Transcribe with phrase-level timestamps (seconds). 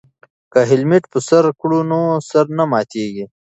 [0.51, 3.25] که هیلمټ په سر کړو نو سر نه ماتیږي.